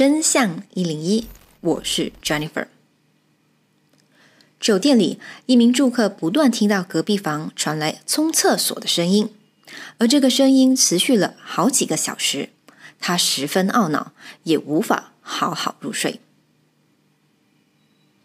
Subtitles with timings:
[0.00, 1.26] 真相一零一，
[1.60, 2.68] 我是 Jennifer。
[4.58, 9.28] 酒店里，一名住客不断听到隔壁房传来冲厕所的声音，
[9.98, 12.48] 而这个声音持续了好几个小时。
[12.98, 14.14] 他十分懊恼，
[14.44, 16.20] 也无法好好入睡。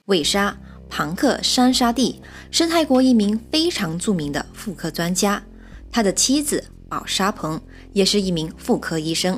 [0.05, 0.51] 韦沙·
[0.89, 2.21] 庞克山沙蒂
[2.51, 5.43] 是泰国一名非常著名的妇科专家，
[5.91, 9.37] 他的妻子宝沙蓬也是一名妇科医生。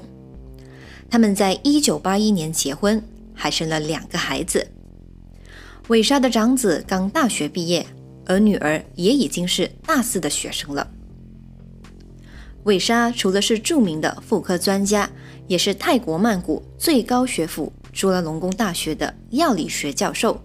[1.09, 3.01] 他们在一九八一年结婚，
[3.33, 4.67] 还生了两个孩子。
[5.87, 7.85] 韦莎的长子刚大学毕业，
[8.25, 10.91] 而女儿也已经是大四的学生了。
[12.63, 15.09] 韦莎除了是著名的妇科专家，
[15.47, 20.41] 也是泰国曼谷最高学府朱拉隆功大学的药理学教授。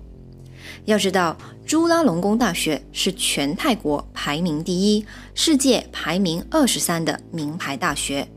[0.85, 5.05] 要知道，朱拉隆功大学是全泰国排名第一、
[5.35, 8.29] 世界排名二十三的名牌大学。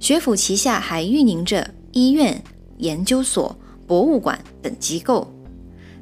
[0.00, 2.42] 学府旗下还运营着医院、
[2.78, 5.32] 研究所、博物馆等机构。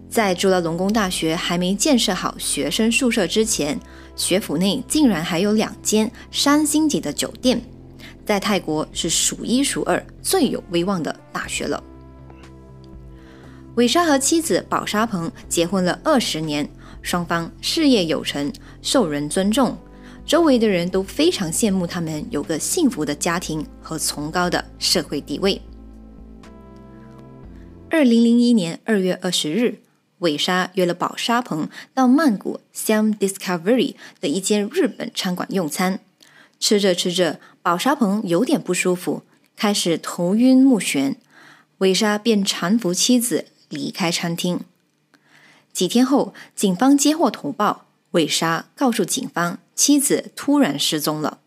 [0.09, 3.79] 在朱拉隆功大学还没建设好学生宿舍之前，
[4.15, 7.61] 学府内竟然还有两间三星级的酒店，
[8.25, 11.83] 在泰国是数一数二最有威望的大学了。
[13.75, 16.67] 韦莎和妻子宝沙鹏结婚了二十年，
[17.03, 19.77] 双方事业有成，受人尊重，
[20.27, 25.63] 周围的人都非常羡慕他们有个幸福的家庭和崇高的社会地位。
[27.89, 29.83] 二零零一年二月二十日。
[30.21, 36.01] 韦莎约了宝沙鹏到曼谷 Siam Discovery 的一间日本餐馆用餐。
[36.59, 39.25] 吃着吃着，宝沙鹏有点不舒服，
[39.57, 41.17] 开始头晕目眩。
[41.79, 44.61] 韦莎便搀扶妻子离开餐厅。
[45.71, 47.85] 几天后，警方接获投报，
[48.17, 51.41] 韦莎告诉警方，妻子突然失踪了。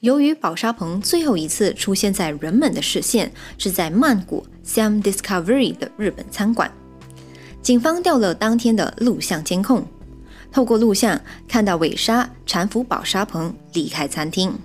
[0.00, 6.72] 由于宝沙鹏最后一次出现在人们的视线是在曼谷 Sam Discovery 的日本餐馆，
[7.62, 9.86] 警方调了当天的录像监控，
[10.50, 14.58] 透过录像看到韦莎搀扶宝沙鹏离开餐厅。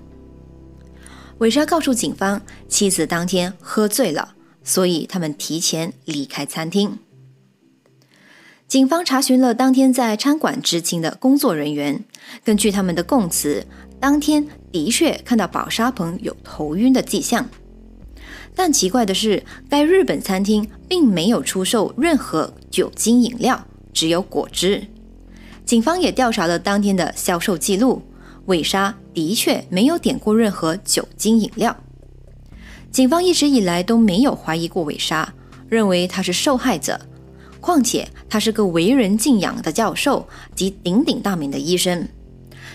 [1.37, 4.33] 韦莎告诉警方，妻子当天喝醉了，
[4.63, 6.97] 所以他们提前离开餐厅。
[8.69, 12.05] 警方查询了当天在餐馆执勤的工作人员，
[12.43, 13.65] 根据他们的供词。
[13.99, 17.49] 当天的确看到宝沙鹏有头晕的迹象，
[18.53, 24.85] 但奇怪的是，该日本餐厅并没有出售任何酒精饮料，只有果汁。
[25.65, 28.03] 警方也调查了当天的销售记录，
[28.45, 31.75] 韦莎的确没有点过任何酒精饮料。
[32.91, 35.33] 警方一直以来都没有怀疑过韦莎，
[35.67, 37.01] 认为她是受害者。
[37.59, 42.07] 况且他是个为人敬仰的教授及鼎鼎大名的医生。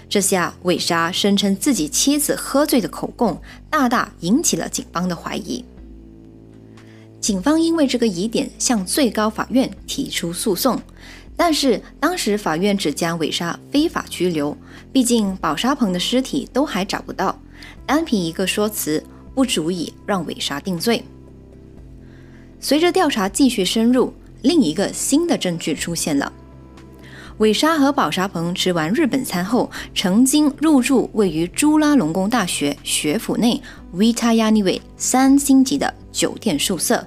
[0.08, 3.40] 这下，韦莎声称自己妻子喝醉的口供，
[3.70, 5.64] 大大引起了警方的怀疑。
[7.20, 10.78] 警方因为这个疑点向最高法院提出诉讼，
[11.34, 14.54] 但是当时法院只将韦莎非法拘留，
[14.92, 17.40] 毕竟宝沙鹏的尸体都还找不到，
[17.86, 19.02] 单凭一个说辞
[19.34, 21.02] 不足以让韦莎定罪。
[22.60, 24.12] 随着调查继续深入，
[24.44, 26.30] 另一个新的证据出现了。
[27.38, 33.60] 韦莎和宝沙鹏吃完日本餐后，曾经入住位于朱拉隆功大学学府内
[33.96, 37.04] Vita Yaniway 三星级的酒店宿舍。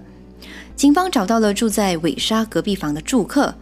[0.76, 3.54] 警方找到了住在韦莎隔壁房的住客，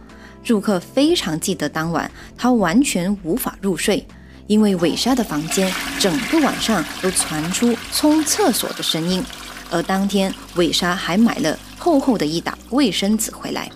[0.42, 4.04] 住客非常记得当晚他完全无法入睡，
[4.46, 5.70] 因为韦莎的房间
[6.00, 9.22] 整个晚上都传出冲厕所的声音，
[9.70, 13.70] 而当天韦莎还买了厚厚的一沓卫生纸回来。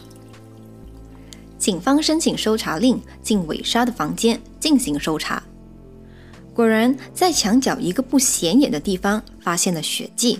[1.58, 5.42] 警方申请搜查令进韦莎的房间进行搜查，
[6.54, 10.38] 果然在墙角一个不显眼的地方发现了血迹，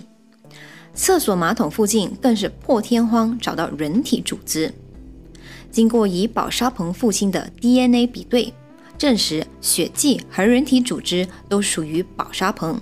[0.95, 4.73] 厕所马桶附近更是破天荒找到人体组织。
[5.71, 8.51] 经过以宝沙鹏父亲的 DNA 比对，
[8.97, 12.81] 证实血迹和人体组织都属于宝沙鹏，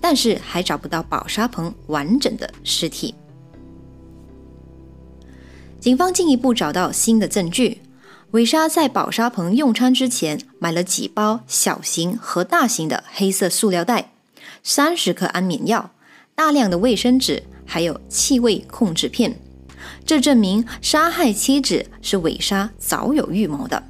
[0.00, 3.14] 但是还找不到宝沙鹏完整的尸体。
[5.80, 7.80] 警方进一步找到新的证据，
[8.32, 14.12] 韦莎在宝沙棚用餐之前买了几包小型和大型的黑色塑料袋，
[14.62, 15.92] 三十克安眠药，
[16.34, 19.40] 大量的卫生纸，还有气味控制片。
[20.04, 23.82] 这证明杀害妻子是韦莎早有预谋的。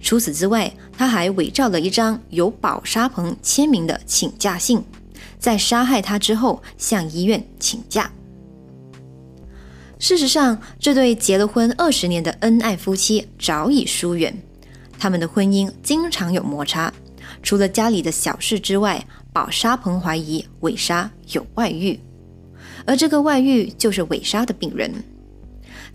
[0.00, 4.82] 除此之外，他还伪造了一张有宝沙棚签名的请假信，
[5.38, 8.10] 在杀害他之后向医院请假。
[10.04, 14.36] 事实上，这对结了婚二十年的恩爱夫妻早已疏远，
[14.98, 16.92] 他们的婚姻经常有摩擦。
[17.42, 19.02] 除了家里的小事之外，
[19.32, 21.98] 宝沙鹏怀疑韦莎有外遇。
[22.84, 24.92] 而这个外遇就是韦莎的病人。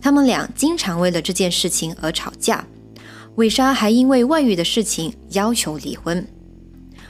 [0.01, 2.65] 他们俩经常为了这件事情而吵架，
[3.35, 6.27] 韦莎还因为外遇的事情要求离婚。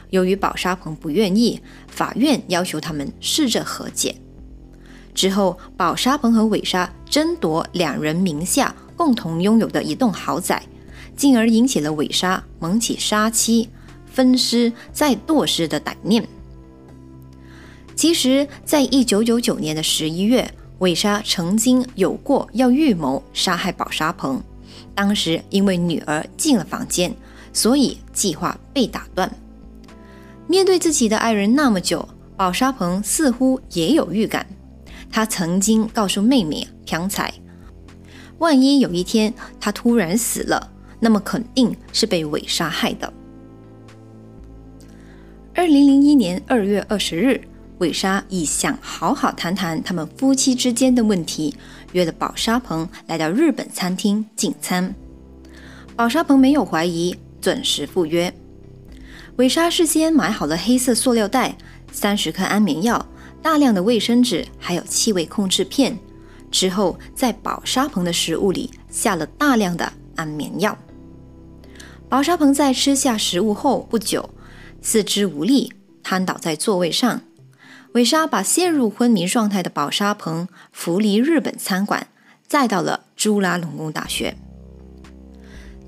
[0.09, 4.13] 由于宝沙鹏不愿意，法院要求他们试着和解。
[5.19, 10.63] 之后，宝沙鹏和韦莎争夺两人名下共同拥有的一栋豪宅，
[11.13, 13.67] 进而引起了韦莎萌起杀妻、
[14.05, 16.25] 分尸再剁尸的歹念。
[17.97, 24.41] 其实，在一九九九年的十一月，韦莎曾经有过要预谋杀害宝沙鹏，
[24.95, 27.13] 当时因为女儿进了房间，
[27.51, 29.29] 所以计划被打断。
[30.47, 32.07] 面对自己的爱人那么久，
[32.37, 34.47] 宝沙鹏似乎也有预感。
[35.11, 37.33] 他曾经告诉妹妹朴彩，
[38.37, 43.11] 万一有一天他突然死了，那么肯定是被韦莎害的。
[45.53, 47.41] 二零零一年二月二十日。
[47.79, 51.55] 韦莎以想好好谈谈他们夫妻之间的问题，
[51.93, 54.93] 约了宝沙鹏来到日本餐厅进餐。
[55.95, 58.33] 宝沙鹏没有怀疑，准时赴约。
[59.37, 61.55] 韦莎事先买好了黑色塑料袋、
[61.89, 63.07] 三十颗安眠药、
[63.41, 65.97] 大量的卫生纸，还有气味控制片。
[66.51, 70.77] 之后，在宝沙鹏的食物里下了大量的安眠药。
[72.09, 74.29] 宝沙鹏在吃下食物后不久，
[74.81, 75.71] 四肢无力，
[76.01, 77.21] 瘫倒在座位上。
[77.93, 82.07] 韦莎把陷入昏迷状态的宝沙鹏扶离日本餐馆，
[82.47, 84.35] 再到了朱拉隆功大学。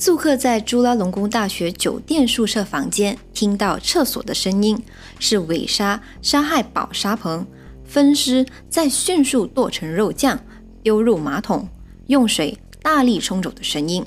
[0.01, 4.75] 住客在朱拉隆功大学酒店宿舍房间听到厕所的声音，
[5.19, 7.45] 是韦莎杀害宝沙鹏、
[7.85, 10.39] 分尸，再迅速剁成肉酱，
[10.81, 11.69] 丢入马桶，
[12.07, 14.03] 用水大力冲走的声音。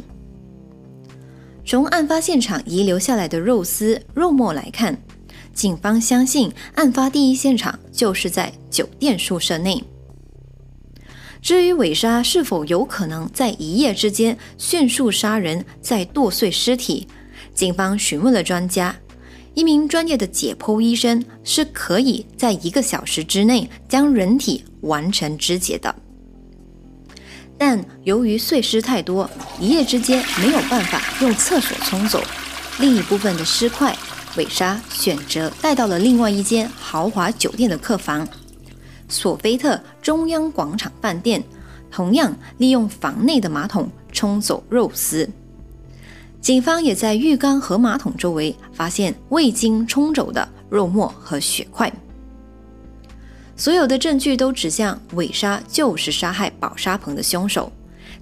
[1.65, 4.99] 从案发现场遗留下来的肉丝、肉末来看。
[5.53, 9.81] 警方相信，案发第一现场就是在酒店宿舍内。
[11.45, 17.07] 至于韦莎是否有可能在一夜之间迅速杀人，再剁碎尸体，
[17.53, 18.97] 警方询问了专家，
[19.53, 25.95] 一名专业的解剖医生是可以在一个小时之内将人体完成肢解的。
[27.59, 29.29] 但由于碎尸太多，
[29.61, 32.25] 一夜之间没有办法用厕所冲走，
[32.81, 33.95] 另一部分的尸块。
[34.39, 38.27] 韦莎选择带到了另外一间豪华酒店的客房——
[39.15, 41.41] 索菲特中央广场饭店，
[41.89, 45.31] 同样利用房内的马桶冲走肉丝。
[46.41, 51.91] 警方也在浴缸和马桶周围发现未经冲走的肉末和血块。
[53.55, 57.71] 所有的证据都指向韦莎就是杀害宝沙鹏的凶手，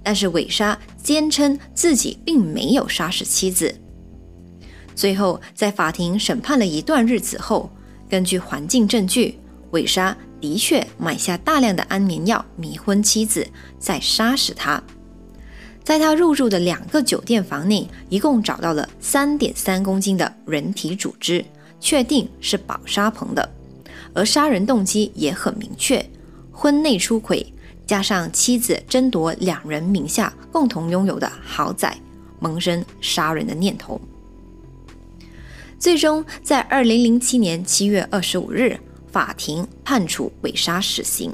[0.03, 3.73] 但是韦莎坚称自己并没有杀死妻子。
[4.95, 7.67] 最后，在法庭审判了一段日子后，
[8.07, 9.39] 根据环境证据，
[9.71, 13.47] 韦莎的确买下大量的安眠药迷昏妻子，
[13.79, 14.83] 再杀死她。
[15.85, 21.45] 在他入住的两个酒店房内，一共找到了三点三公斤的人体组织，
[21.79, 23.49] 确定是宝沙鹏的。
[24.13, 26.05] 而杀人动机也很明确：
[26.51, 27.53] 婚内出轨，
[27.87, 31.97] 加上妻子争夺两人名下共同拥有的豪宅，
[32.41, 34.01] 萌生杀人的念头。
[35.79, 38.77] 最终，在二零零七年七月二十五日，
[39.13, 41.33] 法庭判处韦莎死刑。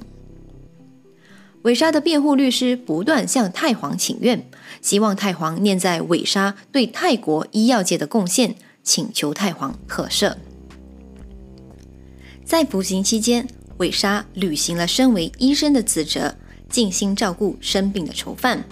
[1.64, 4.50] 韦莎的辩护律师不断向太皇请愿，
[4.82, 10.36] 希望太皇念在韦莎对泰国医药界的贡献，请求太皇可赦。
[12.46, 16.36] 在服刑期间，韦莎履行了身为医生的职责，
[16.70, 18.64] 尽心照顾生病的囚犯，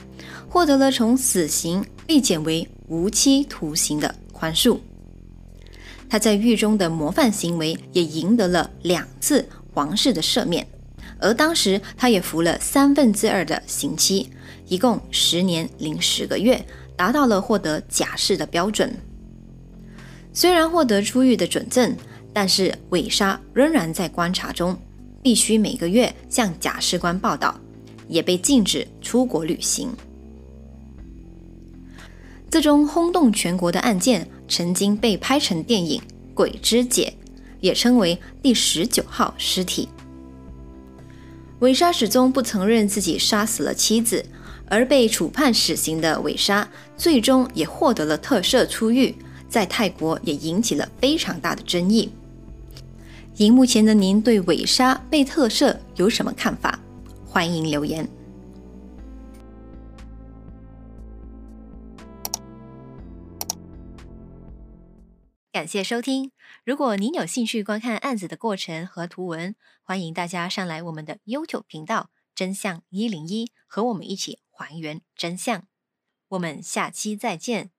[0.49, 4.79] 获得了从死刑被减为无期徒刑的宽恕。
[6.09, 10.65] 他在狱中的模范行为也赢得了两次皇室的赦免，
[11.19, 14.29] 而当时他也服了三分之二的刑期，
[14.67, 18.95] 一共十年零十个月，达到了获得假释的标准。
[20.31, 21.95] 虽然获得出狱的准证，
[22.31, 24.77] 但是韦莎仍然在观察中，
[25.21, 27.59] 必须每个月向假释官报道，
[28.07, 29.89] 也被禁止出国旅行。
[32.49, 34.25] 这宗轰动全国的案件。
[34.47, 35.99] 曾经被拍成电影
[36.33, 37.13] 《鬼之姐》，
[37.59, 39.89] 也称为第十九号尸体。
[41.59, 44.23] 韦莎始终不承认自己杀死了妻子，
[44.67, 49.15] 而被处判死刑的韦莎最终也获得了特赦出狱，
[49.49, 52.11] 在泰国也引起了非常大的争议。
[53.37, 56.79] 荧幕前的您对韦莎被特赦有什么看法？
[57.25, 58.07] 欢迎留言。
[65.57, 66.31] 感谢收听。
[66.63, 75.67] 如果您有兴趣观看案子的过程和图文，欢迎大家上来我们的 YouTube 频道“真相一零一”，和我们一起还原真相。
[76.27, 77.71] 我们下期再见，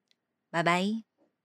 [0.51, 1.08] 拜拜。